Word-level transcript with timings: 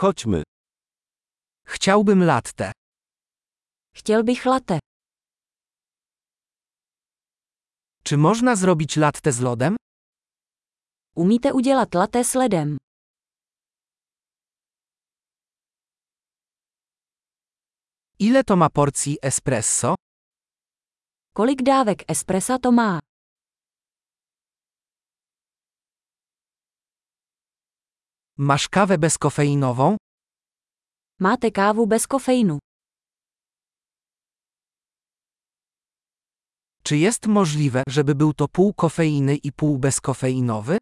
Chodźmy. 0.00 0.42
Chciałbym 1.66 2.24
latte. 2.24 2.72
Chtěl 3.96 4.24
bych 4.24 4.44
latte. 4.46 4.78
Czy 8.04 8.16
można 8.16 8.56
zrobić 8.56 8.96
latte 8.96 9.32
z 9.32 9.40
lodem? 9.40 9.76
Umíte 11.16 11.52
udělat 11.52 11.94
latte 11.94 12.24
s 12.24 12.34
ledem? 12.34 12.76
Ile 18.18 18.44
to 18.44 18.56
ma 18.56 18.70
porcji 18.70 19.16
espresso? 19.22 19.94
Kolik 21.34 21.62
dávek 21.62 22.10
espressa 22.10 22.58
to 22.58 22.72
má? 22.72 22.98
Masz 28.42 28.68
kawę 28.68 28.98
bezkofeinową? 28.98 29.96
Máte 31.18 31.50
kávu 31.50 31.86
bez 31.86 32.06
kofeinu. 32.06 32.58
Czy 36.82 36.96
jest 36.96 37.26
możliwe, 37.26 37.82
żeby 37.88 38.14
był 38.14 38.32
to 38.34 38.48
pół 38.48 38.74
kofeiny 38.74 39.36
i 39.36 39.52
pół 39.52 39.78
bezkofeinowy? 39.78 40.78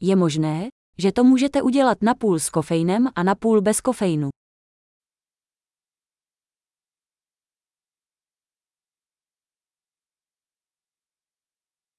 Je 0.00 0.16
možné, 0.16 0.68
že 0.98 1.12
to 1.12 1.24
můžete 1.24 1.62
udělat 1.62 2.02
napůl 2.02 2.38
s 2.40 2.50
kofeinem 2.50 3.08
a 3.14 3.22
napůl 3.22 3.60
bez 3.62 3.82
kofeinu. 3.82 4.30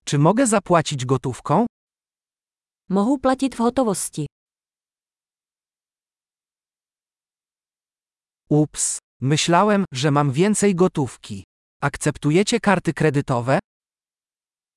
Czy 0.06 0.18
mogę 0.18 0.48
zapłacić 0.48 1.06
gotówką? 1.06 1.66
Mohu 2.90 3.18
platit 3.18 3.56
v 3.56 3.60
hotovosti. 3.60 4.26
Ups, 8.50 8.98
myślałem, 9.22 9.86
że 9.94 10.12
mam 10.12 10.32
więcej 10.32 10.76
gotówki. 10.76 11.44
Akceptujecie 11.82 12.60
karty 12.60 12.94
kredytowe? 12.94 13.60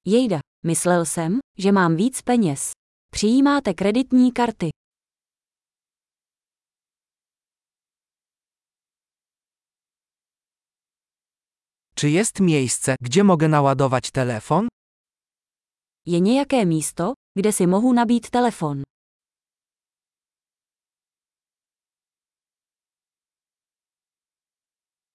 Jejda, 0.04 0.40
myslel 0.64 1.06
jsem, 1.06 1.40
že 1.58 1.72
mám 1.72 1.96
víc 1.96 2.22
peněz. 2.22 2.72
Přijímáte 3.12 3.74
kreditní 3.74 4.32
karty. 4.32 4.70
Czy 11.94 12.10
jest 12.10 12.40
miejsce, 12.40 12.94
gdzie 13.02 13.24
mogę 13.24 13.48
naładować 13.48 14.10
telefon? 14.10 14.68
Je 16.06 16.20
nějaké 16.20 16.64
místo, 16.64 17.12
kde 17.36 17.52
si 17.52 17.66
mohu 17.66 17.92
nabít 17.92 18.30
telefon. 18.30 18.82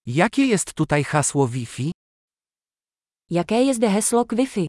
Jakie 0.06 0.46
jest 0.46 0.74
tutaj 0.74 1.04
hasło 1.04 1.48
Wi-Fi? 1.48 1.92
Jaké 3.30 3.62
je 3.62 3.74
zde 3.74 3.88
heslo 3.90 4.26
k 4.26 4.34
Wi-Fi? 4.34 4.68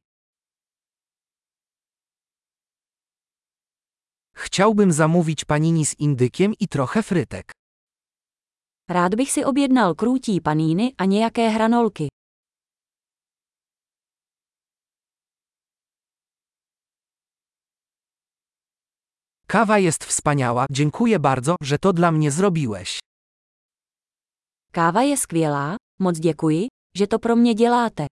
Chciałbym 4.37 4.93
zamówić 4.93 5.45
panini 5.45 5.87
z 5.87 5.95
indykiem 6.01 6.53
i 6.61 6.69
trochę 6.69 7.03
frytek. 7.03 7.53
Rád 8.89 9.15
bych 9.15 9.33
si 9.33 9.45
objednal 9.45 9.95
krůtí 9.95 10.41
paníny 10.41 10.93
a 10.99 11.05
nějaké 11.05 11.49
hranolky. 11.49 12.09
Kawa 19.53 19.79
jest 19.79 20.05
wspaniała, 20.05 20.67
dziękuję 20.71 21.19
bardzo, 21.19 21.57
że 21.63 21.79
to 21.79 21.93
dla 21.93 22.13
mnie 22.13 22.31
zrobiłeś. 22.31 22.99
Káva 24.73 25.03
je 25.03 25.17
skvělá, 25.17 25.77
moc 26.01 26.19
děkuji, 26.19 26.69
že 26.97 27.07
to 27.07 27.19
pro 27.19 27.37
mě 27.37 27.55
děláte. 27.55 28.07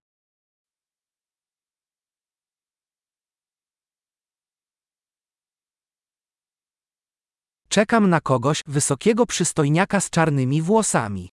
Czekam 7.69 8.11
na 8.11 8.21
kogoś, 8.21 8.63
wysokiego 8.67 9.27
przystojniaka 9.27 10.01
z 10.01 10.11
czarnymi 10.11 10.63
włosami. 10.63 11.29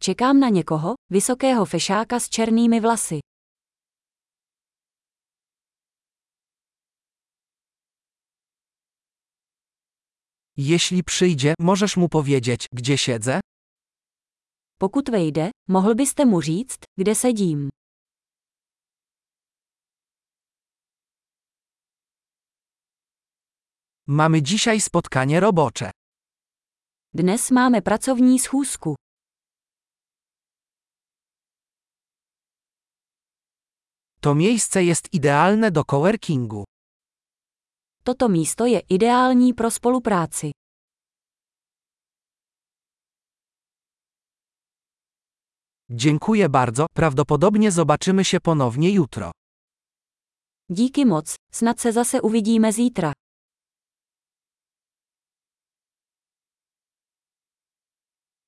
Čekám 0.00 0.40
na 0.40 0.48
někoho, 0.48 0.94
vysokého 1.10 1.64
fešáka 1.64 2.20
s 2.20 2.28
černými 2.28 2.80
vlasy. 2.80 3.20
Jeśli 10.56 11.04
przyjdzie, 11.04 11.54
możesz 11.60 11.96
mu 11.96 12.08
powiedzieć, 12.08 12.66
gdzie 12.72 12.98
siedzę? 12.98 13.40
Pokud 14.78 15.10
vejde, 15.10 15.50
mohl 15.68 15.94
byste 15.94 16.26
mu 16.26 16.40
říct, 16.40 16.78
kde 16.98 17.14
sedím. 17.14 17.70
Mamy 24.06 24.42
dzisiaj 24.42 24.80
spotkanie 24.80 25.40
robocze. 25.40 25.90
Dnes 27.14 27.50
máme 27.50 27.82
pracovní 27.82 28.38
schůzku. 28.38 28.94
To 34.20 34.34
miejsce 34.34 34.82
jest 34.82 35.08
idealne 35.12 35.70
do 35.70 35.84
coworkingu. 35.90 36.64
Toto 38.04 38.28
místo 38.28 38.66
je 38.66 38.80
ideální 38.80 39.54
pro 39.54 39.70
spolupráci. 39.70 40.50
Dziękuję 45.90 46.48
bardzo, 46.48 46.86
prawdopodobnie 46.94 47.70
zobaczymy 47.70 48.24
się 48.24 48.40
ponownie 48.40 48.90
jutro. 48.90 49.30
Díky 50.70 51.06
moc, 51.06 51.34
snad 51.52 51.80
se 51.80 51.92
zase 51.92 52.22
uvidíme 52.22 52.72
zítra. 52.72 53.12